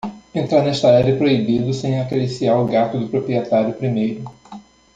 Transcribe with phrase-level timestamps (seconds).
[0.33, 4.23] Entrar nessa área é proibido sem acariciar o gato do proprietário primeiro.